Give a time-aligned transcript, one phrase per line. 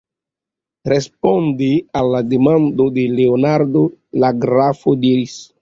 [0.93, 1.67] Responde
[2.01, 3.85] al demando de Leonardo,
[4.25, 5.41] la grafo diris: